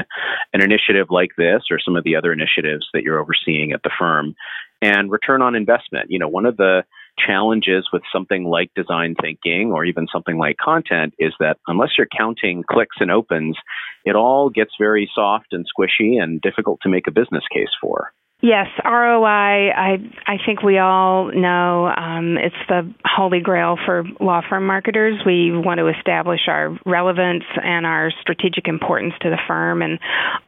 an 0.53 0.61
initiative 0.61 1.07
like 1.09 1.31
this 1.37 1.63
or 1.71 1.79
some 1.83 1.95
of 1.95 2.03
the 2.03 2.15
other 2.15 2.31
initiatives 2.31 2.85
that 2.93 3.03
you're 3.03 3.19
overseeing 3.19 3.71
at 3.71 3.81
the 3.83 3.91
firm 3.97 4.35
and 4.81 5.09
return 5.09 5.41
on 5.41 5.55
investment? 5.55 6.07
You 6.09 6.19
know, 6.19 6.27
one 6.27 6.45
of 6.45 6.57
the 6.57 6.83
challenges 7.17 7.87
with 7.91 8.03
something 8.11 8.45
like 8.45 8.71
design 8.75 9.15
thinking 9.19 9.71
or 9.71 9.85
even 9.85 10.07
something 10.11 10.37
like 10.37 10.57
content 10.57 11.13
is 11.19 11.33
that 11.39 11.57
unless 11.67 11.89
you're 11.97 12.07
counting 12.15 12.63
clicks 12.69 12.97
and 12.99 13.11
opens, 13.11 13.57
it 14.03 14.15
all 14.15 14.49
gets 14.49 14.71
very 14.79 15.09
soft 15.13 15.47
and 15.51 15.65
squishy 15.65 16.21
and 16.21 16.41
difficult 16.41 16.79
to 16.81 16.89
make 16.89 17.07
a 17.07 17.11
business 17.11 17.43
case 17.53 17.69
for. 17.81 18.11
Yes, 18.45 18.67
ROI. 18.85 19.25
I 19.73 19.97
I 20.27 20.37
think 20.45 20.61
we 20.61 20.77
all 20.77 21.31
know 21.33 21.87
um, 21.87 22.37
it's 22.37 22.55
the 22.69 22.93
holy 23.03 23.39
grail 23.39 23.75
for 23.83 24.03
law 24.19 24.41
firm 24.47 24.67
marketers. 24.67 25.19
We 25.25 25.51
want 25.51 25.79
to 25.79 25.87
establish 25.87 26.41
our 26.47 26.77
relevance 26.85 27.43
and 27.63 27.87
our 27.87 28.11
strategic 28.21 28.67
importance 28.67 29.15
to 29.21 29.31
the 29.31 29.39
firm, 29.47 29.81
and 29.81 29.97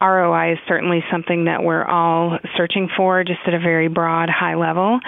ROI 0.00 0.52
is 0.52 0.58
certainly 0.68 1.00
something 1.10 1.46
that 1.46 1.64
we're 1.64 1.84
all 1.84 2.38
searching 2.56 2.88
for, 2.96 3.24
just 3.24 3.40
at 3.48 3.54
a 3.54 3.58
very 3.58 3.88
broad, 3.88 4.28
high 4.30 4.54
level. 4.54 5.00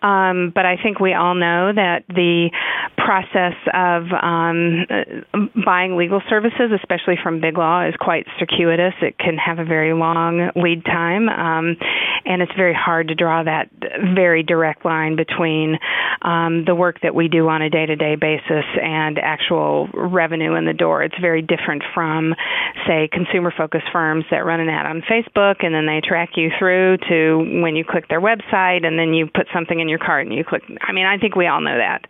Um, 0.00 0.50
but 0.54 0.64
I 0.64 0.76
think 0.82 0.98
we 0.98 1.12
all 1.12 1.34
know 1.34 1.72
that 1.74 2.04
the 2.08 2.48
process 2.96 3.56
of 3.74 4.04
um, 4.12 4.86
buying 5.64 5.96
legal 5.96 6.22
services, 6.28 6.70
especially 6.74 7.16
from 7.22 7.40
big 7.40 7.58
law, 7.58 7.86
is 7.86 7.94
quite 8.00 8.26
circuitous. 8.38 8.94
It 9.02 9.18
can 9.18 9.36
have 9.36 9.58
a 9.58 9.64
very 9.64 9.92
long 9.92 10.50
lead 10.56 10.84
time, 10.84 11.28
um, 11.28 11.76
and 12.30 12.42
it's 12.42 12.52
very 12.56 12.74
hard 12.74 13.08
to 13.08 13.16
draw 13.16 13.42
that 13.42 13.68
very 14.14 14.44
direct 14.44 14.84
line 14.84 15.16
between 15.16 15.76
um, 16.22 16.64
the 16.64 16.76
work 16.76 17.00
that 17.02 17.12
we 17.12 17.26
do 17.26 17.48
on 17.48 17.60
a 17.60 17.68
day-to-day 17.68 18.14
basis 18.14 18.64
and 18.80 19.18
actual 19.18 19.88
revenue 19.92 20.54
in 20.54 20.64
the 20.64 20.72
door. 20.72 21.02
It's 21.02 21.18
very 21.20 21.42
different 21.42 21.82
from, 21.92 22.36
say, 22.86 23.08
consumer-focused 23.12 23.86
firms 23.92 24.24
that 24.30 24.44
run 24.44 24.60
an 24.60 24.68
ad 24.68 24.86
on 24.86 25.02
Facebook 25.10 25.64
and 25.64 25.74
then 25.74 25.86
they 25.86 26.00
track 26.06 26.30
you 26.36 26.50
through 26.56 26.98
to 27.08 27.60
when 27.62 27.74
you 27.74 27.84
click 27.84 28.06
their 28.08 28.20
website 28.20 28.86
and 28.86 28.96
then 28.96 29.12
you 29.12 29.26
put 29.26 29.48
something 29.52 29.80
in 29.80 29.88
your 29.88 29.98
cart 29.98 30.24
and 30.26 30.34
you 30.34 30.44
click. 30.44 30.62
I 30.86 30.92
mean, 30.92 31.06
I 31.06 31.18
think 31.18 31.34
we 31.34 31.48
all 31.48 31.60
know 31.60 31.76
that. 31.76 32.02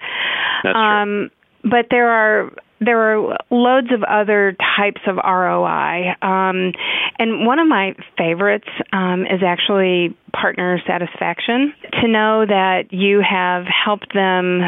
That's 0.65 0.77
um, 0.77 1.31
true. 1.31 1.71
But 1.71 1.87
there 1.91 2.11
are 2.11 2.51
there 2.81 2.99
are 2.99 3.37
loads 3.51 3.89
of 3.93 4.03
other 4.03 4.57
types 4.77 5.01
of 5.07 5.17
ROI. 5.17 6.15
Um, 6.23 6.73
and 7.19 7.47
one 7.47 7.59
of 7.59 7.69
my 7.69 7.95
favorites 8.17 8.69
um, 8.93 9.23
is 9.23 9.43
actually 9.45 10.17
partner 10.33 10.81
satisfaction. 10.87 11.75
To 12.01 12.09
know 12.09 12.47
that 12.47 12.85
you 12.91 13.21
have 13.21 13.65
helped 13.67 14.15
them 14.15 14.63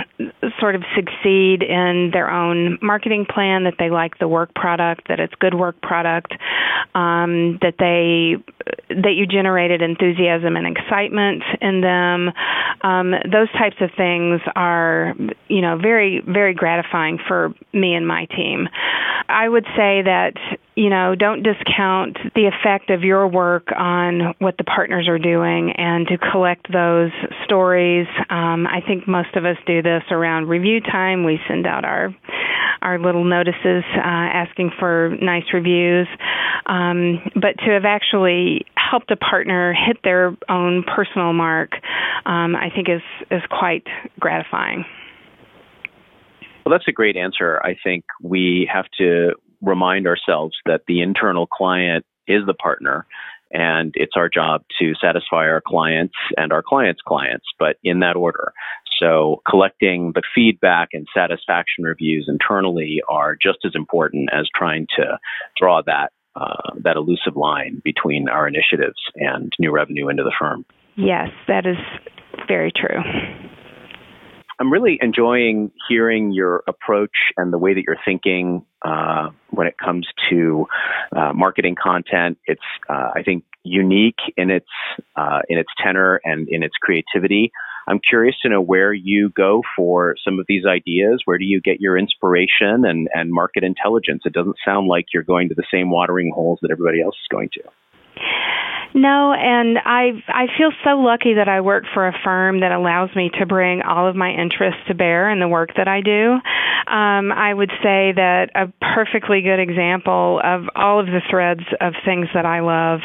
sort 0.60 0.74
of 0.74 0.82
succeed 0.94 1.62
in 1.62 2.10
their 2.12 2.30
own 2.30 2.78
marketing 2.82 3.26
plan, 3.32 3.64
that 3.64 3.74
they 3.78 3.88
like 3.88 4.18
the 4.18 4.28
work 4.28 4.54
product, 4.54 5.08
that 5.08 5.20
it's 5.20 5.34
good 5.36 5.54
work 5.54 5.80
product, 5.80 6.32
um, 6.94 7.58
that 7.62 7.74
they 7.78 8.42
that 8.88 9.14
you 9.16 9.26
generated 9.26 9.82
enthusiasm 9.82 10.56
and 10.56 10.76
excitement 10.76 11.42
in 11.60 11.80
them. 11.80 12.30
Um, 12.82 13.12
those 13.30 13.50
types 13.52 13.76
of 13.80 13.90
things 13.96 14.40
are, 14.54 15.14
you 15.48 15.62
know, 15.62 15.78
very 15.78 16.22
very 16.26 16.54
gratifying 16.54 17.18
for 17.26 17.54
me 17.72 17.94
my 18.06 18.26
team. 18.26 18.68
I 19.28 19.48
would 19.48 19.64
say 19.76 20.02
that 20.02 20.32
you 20.74 20.90
know 20.90 21.14
don't 21.14 21.42
discount 21.42 22.16
the 22.34 22.50
effect 22.50 22.90
of 22.90 23.02
your 23.02 23.26
work 23.28 23.68
on 23.76 24.34
what 24.38 24.56
the 24.56 24.64
partners 24.64 25.08
are 25.08 25.18
doing, 25.18 25.72
and 25.76 26.06
to 26.08 26.18
collect 26.18 26.72
those 26.72 27.10
stories. 27.44 28.06
Um, 28.30 28.66
I 28.66 28.80
think 28.86 29.06
most 29.06 29.34
of 29.36 29.44
us 29.44 29.56
do 29.66 29.82
this 29.82 30.02
around 30.10 30.48
review 30.48 30.80
time. 30.80 31.24
We 31.24 31.38
send 31.48 31.66
out 31.66 31.84
our 31.84 32.14
our 32.82 32.98
little 32.98 33.24
notices 33.24 33.84
uh, 33.96 34.00
asking 34.02 34.72
for 34.78 35.16
nice 35.22 35.44
reviews. 35.54 36.08
Um, 36.66 37.20
but 37.34 37.56
to 37.64 37.70
have 37.72 37.84
actually 37.84 38.66
helped 38.76 39.10
a 39.10 39.16
partner 39.16 39.72
hit 39.72 39.98
their 40.04 40.36
own 40.48 40.84
personal 40.84 41.32
mark, 41.32 41.70
um, 42.26 42.56
I 42.56 42.70
think 42.74 42.88
is 42.88 43.02
is 43.30 43.42
quite 43.50 43.86
gratifying. 44.18 44.84
Well, 46.64 46.72
that's 46.72 46.88
a 46.88 46.92
great 46.92 47.16
answer. 47.16 47.60
I 47.62 47.76
think 47.82 48.04
we 48.20 48.68
have 48.72 48.86
to 48.98 49.32
remind 49.60 50.06
ourselves 50.06 50.56
that 50.66 50.82
the 50.86 51.00
internal 51.00 51.46
client 51.46 52.04
is 52.26 52.46
the 52.46 52.54
partner 52.54 53.06
and 53.52 53.92
it's 53.96 54.14
our 54.16 54.28
job 54.28 54.62
to 54.80 54.94
satisfy 55.00 55.46
our 55.48 55.62
clients 55.66 56.14
and 56.36 56.52
our 56.52 56.62
clients' 56.62 57.02
clients, 57.06 57.44
but 57.58 57.76
in 57.84 58.00
that 58.00 58.16
order. 58.16 58.52
So 58.98 59.42
collecting 59.48 60.12
the 60.14 60.22
feedback 60.34 60.88
and 60.92 61.06
satisfaction 61.14 61.84
reviews 61.84 62.26
internally 62.28 63.02
are 63.08 63.36
just 63.40 63.58
as 63.64 63.72
important 63.74 64.30
as 64.32 64.48
trying 64.54 64.86
to 64.96 65.18
draw 65.60 65.82
that 65.86 66.12
uh, 66.34 66.72
that 66.82 66.96
elusive 66.96 67.36
line 67.36 67.82
between 67.84 68.26
our 68.26 68.48
initiatives 68.48 68.96
and 69.16 69.52
new 69.58 69.70
revenue 69.70 70.08
into 70.08 70.22
the 70.22 70.32
firm. 70.38 70.64
Yes, 70.96 71.28
that 71.46 71.66
is 71.66 71.76
very 72.48 72.72
true. 72.74 73.02
I'm 74.62 74.72
really 74.72 74.96
enjoying 75.02 75.72
hearing 75.88 76.32
your 76.32 76.62
approach 76.68 77.10
and 77.36 77.52
the 77.52 77.58
way 77.58 77.74
that 77.74 77.82
you're 77.84 77.96
thinking 78.04 78.64
uh, 78.82 79.30
when 79.50 79.66
it 79.66 79.74
comes 79.76 80.06
to 80.30 80.66
uh, 81.16 81.32
marketing 81.34 81.74
content. 81.74 82.38
It's, 82.46 82.60
uh, 82.88 83.10
I 83.12 83.24
think, 83.24 83.42
unique 83.64 84.20
in 84.36 84.50
its 84.50 84.68
uh, 85.16 85.40
in 85.48 85.58
its 85.58 85.68
tenor 85.84 86.20
and 86.22 86.48
in 86.48 86.62
its 86.62 86.74
creativity. 86.80 87.50
I'm 87.88 87.98
curious 88.08 88.36
to 88.42 88.48
know 88.48 88.60
where 88.60 88.92
you 88.92 89.30
go 89.36 89.62
for 89.76 90.14
some 90.24 90.38
of 90.38 90.46
these 90.46 90.64
ideas. 90.64 91.22
Where 91.24 91.38
do 91.38 91.44
you 91.44 91.60
get 91.60 91.80
your 91.80 91.98
inspiration 91.98 92.84
and, 92.84 93.08
and 93.12 93.32
market 93.32 93.64
intelligence? 93.64 94.22
It 94.24 94.32
doesn't 94.32 94.58
sound 94.64 94.86
like 94.86 95.06
you're 95.12 95.24
going 95.24 95.48
to 95.48 95.56
the 95.56 95.66
same 95.74 95.90
watering 95.90 96.30
holes 96.32 96.60
that 96.62 96.70
everybody 96.70 97.02
else 97.02 97.16
is 97.16 97.26
going 97.28 97.48
to. 97.54 97.62
No, 98.94 99.32
and 99.32 99.78
I 99.78 100.12
I 100.28 100.46
feel 100.58 100.70
so 100.84 101.00
lucky 101.00 101.34
that 101.34 101.48
I 101.48 101.60
work 101.62 101.84
for 101.94 102.06
a 102.06 102.12
firm 102.24 102.60
that 102.60 102.72
allows 102.72 103.08
me 103.16 103.30
to 103.40 103.46
bring 103.46 103.80
all 103.82 104.06
of 104.06 104.14
my 104.16 104.30
interests 104.30 104.80
to 104.88 104.94
bear 104.94 105.30
in 105.30 105.40
the 105.40 105.48
work 105.48 105.70
that 105.76 105.88
I 105.88 106.02
do. 106.02 106.32
Um, 106.86 107.32
I 107.32 107.54
would 107.54 107.70
say 107.82 108.12
that 108.12 108.50
a 108.54 108.72
perfectly 108.94 109.40
good 109.40 109.60
example 109.60 110.40
of 110.44 110.64
all 110.74 111.00
of 111.00 111.06
the 111.06 111.22
threads 111.30 111.62
of 111.80 111.94
things 112.04 112.26
that 112.34 112.44
I 112.44 112.60
love. 112.60 113.00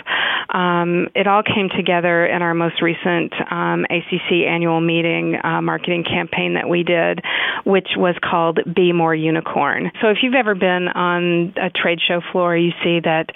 Um, 0.49 1.09
it 1.15 1.27
all 1.27 1.43
came 1.43 1.69
together 1.75 2.25
in 2.25 2.41
our 2.41 2.53
most 2.53 2.81
recent 2.81 3.33
um, 3.51 3.85
ACC 3.89 4.47
annual 4.47 4.81
meeting 4.81 5.37
uh, 5.41 5.61
marketing 5.61 6.03
campaign 6.03 6.55
that 6.55 6.67
we 6.67 6.83
did, 6.83 7.21
which 7.65 7.89
was 7.95 8.15
called 8.23 8.59
Be 8.75 8.93
More 8.93 9.13
Unicorn. 9.13 9.91
So 10.01 10.07
if 10.09 10.17
you've 10.21 10.35
ever 10.35 10.55
been 10.55 10.87
on 10.87 11.53
a 11.55 11.69
trade 11.69 11.99
show 12.05 12.21
floor, 12.31 12.57
you 12.57 12.71
see 12.83 12.99
that 13.03 13.27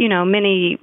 you 0.00 0.08
know, 0.08 0.24
many 0.24 0.78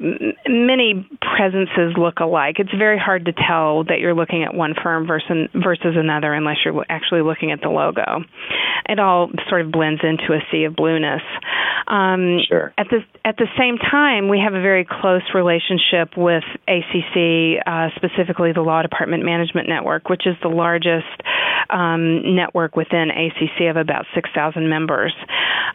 many 0.48 1.10
presences 1.36 1.98
look 1.98 2.20
alike. 2.20 2.58
It's 2.60 2.72
very 2.78 3.00
hard 3.00 3.26
to 3.26 3.34
tell 3.34 3.84
that 3.86 3.98
you're 4.00 4.14
looking 4.14 4.44
at 4.44 4.54
one 4.54 4.76
firm 4.84 5.08
versus 5.08 5.50
versus 5.56 5.96
another 5.98 6.34
unless 6.34 6.58
you're 6.64 6.86
actually 6.88 7.24
looking 7.24 7.52
at 7.52 7.60
the 7.60 7.70
logo. 7.70 8.22
It 8.88 9.00
all 9.00 9.30
sort 9.50 9.62
of 9.62 9.72
blends 9.72 10.02
into 10.04 10.34
a 10.34 10.40
sea 10.52 10.66
of 10.66 10.76
blueness. 10.76 11.22
Um, 11.88 12.40
sure. 12.48 12.74
At 12.78 12.88
the 12.90 13.00
at 13.24 13.38
the 13.38 13.48
same 13.58 13.78
time, 13.78 14.28
we 14.28 14.40
have 14.40 14.54
a 14.54 14.62
very 14.62 14.86
close 14.86 15.24
relationship 15.34 16.18
with 16.18 16.44
ACC, 16.68 17.64
uh, 17.66 17.90
specifically 17.96 18.52
the 18.52 18.62
Law 18.62 18.82
Department 18.82 19.24
Management 19.24 19.70
Network, 19.70 20.10
which 20.10 20.28
is 20.28 20.36
the 20.42 20.50
largest 20.50 21.08
um, 21.70 22.36
network 22.36 22.76
within 22.76 23.10
ACC 23.10 23.70
of 23.70 23.78
about 23.78 24.06
6,000 24.16 24.70
members. 24.70 25.14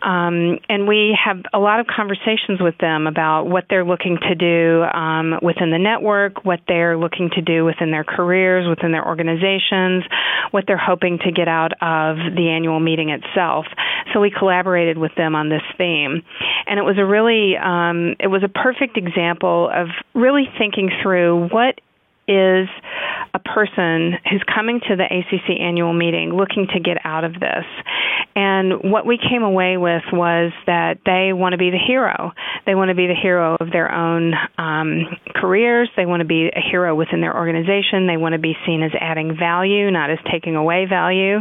Um, 0.02 0.58
and 0.68 0.88
we 0.88 1.16
have 1.22 1.42
a 1.52 1.58
lot 1.58 1.80
of 1.80 1.86
conversations 1.86 2.60
with 2.60 2.76
them 2.78 3.06
about 3.06 3.44
what 3.44 3.64
they're 3.70 3.84
looking 3.84 4.18
to 4.18 4.34
do 4.34 4.82
um, 4.82 5.38
within 5.42 5.70
the 5.70 5.78
network, 5.78 6.44
what 6.44 6.60
they're 6.66 6.98
looking 6.98 7.30
to 7.34 7.42
do 7.42 7.64
within 7.64 7.90
their 7.90 8.04
careers, 8.04 8.68
within 8.68 8.92
their 8.92 9.06
organizations, 9.06 10.04
what 10.50 10.64
they're 10.66 10.76
hoping 10.76 11.18
to 11.24 11.30
get 11.30 11.48
out 11.48 11.72
of 11.80 12.16
the 12.34 12.48
annual 12.50 12.80
meeting 12.80 12.91
itself. 13.00 13.66
So 14.12 14.20
we 14.20 14.30
collaborated 14.30 14.98
with 14.98 15.14
them 15.16 15.34
on 15.34 15.48
this 15.48 15.62
theme, 15.78 16.22
and 16.66 16.78
it 16.78 16.82
was 16.82 16.98
a 16.98 17.04
really 17.04 17.56
um, 17.56 18.16
it 18.20 18.28
was 18.28 18.42
a 18.42 18.48
perfect 18.48 18.96
example 18.96 19.70
of 19.72 19.88
really 20.14 20.48
thinking 20.58 20.90
through 21.02 21.48
what 21.48 21.80
is 22.28 22.68
a 23.34 23.38
person 23.38 24.14
who's 24.30 24.42
coming 24.52 24.80
to 24.88 24.96
the 24.96 25.04
ACC 25.04 25.60
annual 25.60 25.92
meeting 25.92 26.32
looking 26.34 26.66
to 26.74 26.80
get 26.80 26.98
out 27.04 27.24
of 27.24 27.34
this. 27.34 27.64
And 28.34 28.90
what 28.90 29.06
we 29.06 29.18
came 29.18 29.42
away 29.42 29.76
with 29.76 30.02
was 30.12 30.52
that 30.66 30.98
they 31.04 31.32
want 31.32 31.52
to 31.52 31.58
be 31.58 31.70
the 31.70 31.78
hero. 31.78 32.32
They 32.64 32.74
want 32.74 32.88
to 32.88 32.94
be 32.94 33.06
the 33.06 33.14
hero 33.14 33.56
of 33.60 33.70
their 33.70 33.92
own 33.92 34.34
um, 34.58 35.04
careers. 35.34 35.90
They 35.96 36.06
want 36.06 36.20
to 36.20 36.26
be 36.26 36.48
a 36.48 36.60
hero 36.60 36.94
within 36.94 37.20
their 37.20 37.36
organization. 37.36 38.06
They 38.06 38.16
want 38.16 38.32
to 38.34 38.38
be 38.38 38.54
seen 38.64 38.82
as 38.82 38.92
adding 38.98 39.36
value, 39.38 39.90
not 39.90 40.10
as 40.10 40.18
taking 40.30 40.56
away 40.56 40.86
value. 40.88 41.38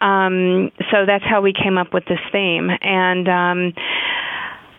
Um, 0.00 0.70
so 0.90 1.06
that's 1.06 1.24
how 1.24 1.40
we 1.42 1.52
came 1.52 1.78
up 1.78 1.92
with 1.92 2.04
this 2.06 2.20
theme. 2.32 2.68
And 2.80 3.28
um, 3.28 3.72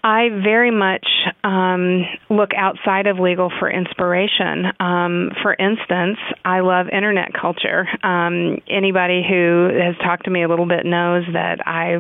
I 0.03 0.29
very 0.43 0.71
much 0.71 1.05
um, 1.43 2.05
look 2.29 2.51
outside 2.55 3.07
of 3.07 3.19
legal 3.19 3.51
for 3.59 3.69
inspiration. 3.69 4.65
Um, 4.79 5.31
for 5.41 5.53
instance, 5.53 6.17
I 6.45 6.61
love 6.61 6.87
internet 6.87 7.33
culture. 7.39 7.87
Um, 8.03 8.57
anybody 8.69 9.23
who 9.27 9.69
has 9.73 9.95
talked 10.03 10.25
to 10.25 10.31
me 10.31 10.43
a 10.43 10.47
little 10.47 10.67
bit 10.67 10.85
knows 10.85 11.25
that 11.33 11.65
I 11.67 11.95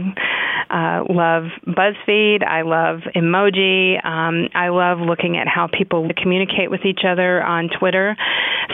uh, 0.69 1.03
love 1.11 1.43
BuzzFeed. 1.67 2.45
I 2.45 2.61
love 2.61 3.01
emoji. 3.15 4.03
Um, 4.05 4.49
I 4.53 4.69
love 4.69 4.99
looking 4.99 5.37
at 5.37 5.47
how 5.47 5.67
people 5.67 6.07
communicate 6.21 6.71
with 6.71 6.85
each 6.85 7.01
other 7.07 7.43
on 7.43 7.69
Twitter. 7.79 8.15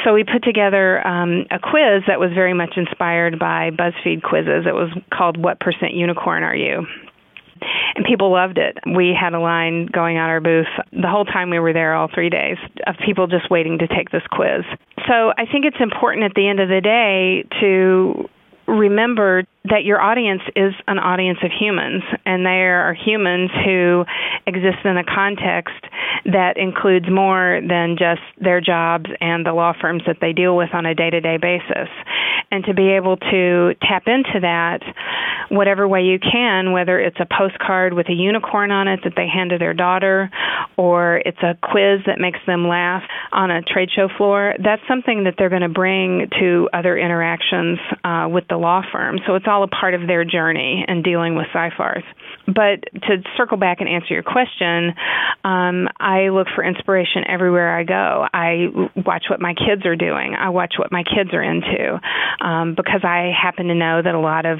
So 0.03 0.13
we 0.13 0.24
put 0.24 0.44
together 0.44 1.05
um, 1.05 1.46
a 1.50 1.60
quiz 1.60 2.03
that 2.08 2.20
was 2.20 2.32
very 2.36 2.53
much 2.53 2.74
inspired 2.75 3.39
by 3.39 3.72
BuzzFeed 3.72 4.22
quizzes. 4.22 4.65
It 4.67 4.74
was 4.74 4.91
called 5.12 5.38
"What 5.41 5.60
Percent 5.60 5.94
Unicorn 5.94 6.44
Are 6.44 6.55
You?" 6.55 6.86
And 7.96 8.06
people 8.06 8.32
loved 8.32 8.58
it. 8.58 8.78
We 8.96 9.16
had 9.20 9.34
a 9.34 9.40
line 9.40 9.88
going 9.88 10.18
on 10.18 10.30
our 10.30 10.42
booth 10.42 10.68
the 10.92 11.08
whole 11.08 11.25
time 11.25 11.50
we 11.50 11.60
were 11.60 11.74
there, 11.74 11.94
all 11.96 12.10
three 12.14 12.30
days, 12.30 12.58
of 12.88 12.96
people 13.06 13.28
just 13.28 13.50
waiting 13.50 13.80
to 13.80 13.88
take 13.88 14.12
this 14.12 14.24
quiz. 14.32 14.64
So 15.08 15.32
I 15.38 15.46
think 15.52 15.66
it's 15.66 15.80
important 15.80 16.25
at 16.25 16.34
the 16.36 16.48
end 16.48 16.60
of 16.60 16.70
the 16.70 16.82
day 16.82 17.48
to 17.62 18.30
remember 18.67 19.43
that 19.65 19.84
your 19.84 20.00
audience 20.01 20.41
is 20.55 20.74
an 20.88 21.00
audience 21.00 21.39
of 21.43 21.51
humans, 21.51 22.03
and 22.25 22.45
they 22.45 22.62
are 22.62 22.93
humans 22.93 23.50
who 23.65 24.05
exist 24.45 24.86
in 24.86 24.98
a 24.98 25.03
context 25.03 25.74
that 26.25 26.57
includes 26.57 27.05
more 27.10 27.62
than 27.67 27.98
just 27.98 28.22
their 28.41 28.62
jobs 28.62 29.05
and 29.22 29.45
the 29.45 29.53
law 29.53 29.74
firms 29.79 30.03
that 30.07 30.17
they 30.22 30.34
deal 30.34 30.55
with 30.55 30.69
on 30.74 30.86
a 30.86 30.93
day 30.93 31.10
to 31.10 31.22
day 31.22 31.38
basis. 31.38 31.89
And 32.51 32.63
to 32.65 32.74
be 32.74 32.89
able 32.89 33.17
to 33.17 33.74
tap 33.81 34.03
into 34.07 34.40
that 34.42 34.81
whatever 35.50 35.87
way 35.87 36.01
you 36.01 36.20
can, 36.20 36.72
whether 36.72 37.00
it's 37.00 37.18
a 37.20 37.25
postcard 37.25 37.94
with 37.94 38.09
a 38.09 38.13
unicorn 38.13 38.72
on 38.72 38.87
it 38.87 39.01
that 39.03 39.13
they 39.16 39.27
hand 39.27 39.51
to 39.51 39.57
their 39.57 39.74
daughter, 39.74 40.29
or 40.77 41.18
it's 41.25 41.42
a 41.42 41.57
quiz 41.61 42.01
that 42.05 42.20
makes 42.20 42.40
them 42.48 42.68
laugh 42.68 43.03
on 43.31 43.51
a 43.51 43.61
trade 43.61 43.90
show 43.96 44.07
floor, 44.18 44.53
that's 44.63 44.81
something 44.87 45.25
that 45.25 45.35
they're 45.37 45.50
going 45.50 45.61
to 45.61 45.70
bring 45.70 46.29
to 46.40 46.70
other 46.74 46.98
interactions 46.98 47.79
uh, 48.03 48.27
with 48.29 48.46
the 48.48 48.54
law 48.57 48.81
firm. 48.91 49.20
So 49.25 49.35
it's 49.35 49.46
all 49.48 49.63
a 49.63 49.68
part 49.68 49.94
of 49.94 50.07
their 50.07 50.25
journey 50.25 50.85
in 50.87 51.01
dealing 51.01 51.35
with 51.35 51.48
Seyfarth. 51.53 52.03
But 52.48 52.83
to 53.07 53.24
circle 53.37 53.57
back 53.57 53.81
and 53.81 53.89
answer 53.89 54.13
your 54.13 54.24
question, 54.24 54.94
um, 55.44 55.87
I 56.00 56.29
look 56.29 56.48
for 56.55 56.63
inspiration 56.63 57.24
everywhere 57.27 57.77
I 57.77 57.83
go. 57.83 58.27
I 58.33 58.68
watch 58.96 59.25
what 59.29 59.41
my 59.41 59.53
kids 59.53 59.85
are 59.85 59.96
doing. 59.96 60.35
I 60.37 60.50
watch 60.50 60.75
what 60.77 60.91
my 60.91 61.03
kids 61.03 61.31
are 61.33 61.44
into 61.44 62.00
um, 62.41 62.75
because 62.75 63.01
I 63.03 63.31
happen 63.35 63.68
to 63.68 63.75
know 63.75 64.01
that 64.01 64.13
a 64.13 64.20
lot 64.20 64.46
of 64.46 64.59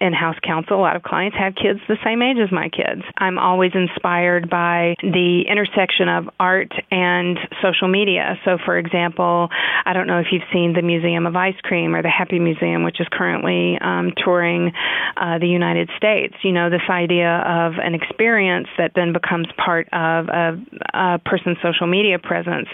in 0.00 0.12
house 0.12 0.36
counsel, 0.42 0.78
a 0.78 0.82
lot 0.82 0.96
of 0.96 1.02
clients 1.02 1.36
have 1.38 1.54
kids 1.54 1.80
the 1.88 1.96
same 2.04 2.22
age 2.22 2.36
as 2.42 2.52
my 2.52 2.68
kids. 2.68 3.02
I'm 3.16 3.38
always 3.38 3.72
inspired 3.74 4.48
by 4.50 4.94
the 5.02 5.44
intersection 5.48 6.08
of 6.08 6.28
art 6.38 6.72
and 6.90 7.38
social 7.62 7.88
media. 7.88 8.38
So, 8.44 8.58
for 8.64 8.78
example, 8.78 9.48
I 9.84 9.92
don't 9.92 10.06
know 10.06 10.18
if 10.18 10.26
you've 10.32 10.48
seen 10.52 10.72
the 10.74 10.82
Museum 10.82 11.26
of 11.26 11.36
Ice 11.36 11.58
Cream 11.62 11.94
or 11.94 12.02
the 12.02 12.10
Happy 12.10 12.38
Museum, 12.38 12.84
which 12.84 13.00
is 13.00 13.06
currently 13.10 13.78
um, 13.80 14.12
touring 14.24 14.72
uh, 15.16 15.38
the 15.38 15.48
United 15.48 15.90
States. 15.96 16.34
You 16.42 16.52
know, 16.52 16.70
this 16.70 16.86
idea 16.88 17.42
of 17.46 17.74
an 17.82 17.94
experience 17.94 18.68
that 18.78 18.92
then 18.94 19.12
becomes 19.12 19.46
part 19.56 19.88
of 19.92 20.28
a, 20.28 20.58
a 20.94 21.18
person's 21.24 21.58
social 21.62 21.86
media 21.86 22.18
presence. 22.18 22.68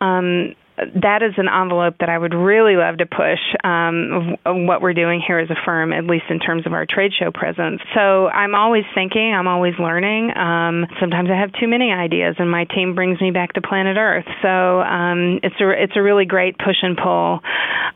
Um, 0.00 0.54
that 1.02 1.22
is 1.22 1.34
an 1.36 1.48
envelope 1.48 1.96
that 2.00 2.08
I 2.08 2.16
would 2.16 2.34
really 2.34 2.76
love 2.76 2.98
to 2.98 3.06
push 3.06 3.40
um, 3.64 4.36
what 4.66 4.82
we're 4.82 4.94
doing 4.94 5.22
here 5.24 5.38
as 5.38 5.50
a 5.50 5.56
firm, 5.64 5.92
at 5.92 6.04
least 6.04 6.24
in 6.30 6.38
terms 6.38 6.66
of 6.66 6.72
our 6.72 6.86
trade 6.86 7.12
show 7.18 7.30
presence. 7.30 7.80
So 7.94 8.28
I'm 8.28 8.54
always 8.54 8.84
thinking, 8.94 9.34
I'm 9.34 9.48
always 9.48 9.74
learning. 9.78 10.36
Um, 10.36 10.86
sometimes 11.00 11.28
I 11.30 11.38
have 11.38 11.52
too 11.58 11.68
many 11.68 11.92
ideas, 11.92 12.36
and 12.38 12.50
my 12.50 12.64
team 12.64 12.94
brings 12.94 13.20
me 13.20 13.30
back 13.30 13.52
to 13.54 13.60
planet 13.60 13.96
Earth. 13.96 14.26
So 14.42 14.80
um, 14.80 15.40
it's 15.42 15.56
a 15.60 15.70
it's 15.70 15.96
a 15.96 16.02
really 16.02 16.24
great 16.24 16.58
push 16.58 16.76
and 16.82 16.96
pull 16.96 17.40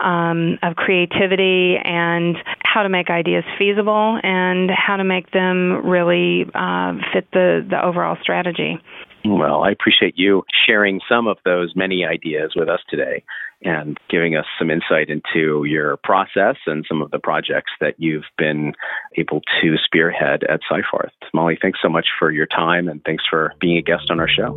um, 0.00 0.58
of 0.62 0.76
creativity 0.76 1.76
and 1.82 2.36
how 2.62 2.82
to 2.82 2.88
make 2.88 3.10
ideas 3.10 3.44
feasible 3.58 4.18
and 4.22 4.70
how 4.70 4.96
to 4.96 5.04
make 5.04 5.30
them 5.30 5.86
really 5.86 6.44
uh, 6.54 6.94
fit 7.12 7.30
the 7.32 7.66
the 7.68 7.82
overall 7.82 8.16
strategy. 8.20 8.78
Well, 9.26 9.62
I 9.62 9.70
appreciate 9.70 10.14
you 10.16 10.42
sharing 10.66 11.00
some 11.08 11.26
of 11.26 11.38
those 11.44 11.72
many 11.74 12.04
ideas 12.04 12.52
with 12.54 12.68
us 12.68 12.80
today 12.90 13.24
and 13.62 13.98
giving 14.10 14.36
us 14.36 14.44
some 14.58 14.70
insight 14.70 15.08
into 15.08 15.64
your 15.64 15.96
process 16.04 16.56
and 16.66 16.84
some 16.86 17.00
of 17.00 17.10
the 17.10 17.18
projects 17.18 17.72
that 17.80 17.94
you've 17.98 18.24
been 18.36 18.74
able 19.16 19.40
to 19.62 19.76
spearhead 19.82 20.44
at 20.44 20.60
Seyfarth. 20.70 21.10
Molly, 21.32 21.58
thanks 21.60 21.78
so 21.82 21.88
much 21.88 22.06
for 22.18 22.30
your 22.30 22.46
time 22.46 22.88
and 22.88 23.02
thanks 23.04 23.24
for 23.28 23.54
being 23.60 23.78
a 23.78 23.82
guest 23.82 24.10
on 24.10 24.20
our 24.20 24.28
show. 24.28 24.54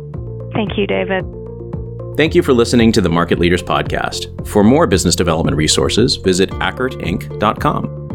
Thank 0.52 0.76
you, 0.76 0.86
David. 0.86 1.24
Thank 2.18 2.34
you 2.34 2.42
for 2.42 2.52
listening 2.52 2.92
to 2.92 3.00
the 3.00 3.08
Market 3.08 3.38
Leaders 3.38 3.62
Podcast. 3.62 4.46
For 4.46 4.64
more 4.64 4.86
business 4.86 5.14
development 5.14 5.56
resources, 5.56 6.16
visit 6.16 6.50
ackertinc.com. 6.50 8.07